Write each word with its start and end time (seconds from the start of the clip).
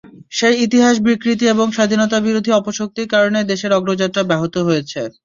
সেই 0.31 0.55
ইতিহাস 0.65 0.95
বিকৃতি 1.05 1.45
এবং 1.47 1.67
স্বাধীনতাবিরোধী 1.71 2.51
অপশক্তির 2.53 3.07
কারণে 3.13 3.39
দেশের 3.51 3.71
অগ্রযাত্রা 3.73 4.23
ব্যাহত 4.29 4.55
হয়েছে। 4.67 5.01